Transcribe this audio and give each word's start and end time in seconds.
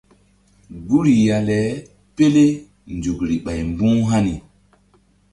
Guri 0.87 1.13
ya 1.27 1.37
le 1.47 1.59
pele 2.15 2.45
nzukri 2.95 3.35
ɓay 3.45 3.59
mbu̧h 3.69 3.99
hani. 4.09 4.35